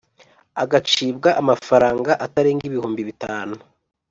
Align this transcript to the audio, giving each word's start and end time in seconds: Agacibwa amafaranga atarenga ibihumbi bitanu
Agacibwa 0.63 1.29
amafaranga 1.41 2.11
atarenga 2.25 2.63
ibihumbi 2.69 3.01
bitanu 3.09 3.55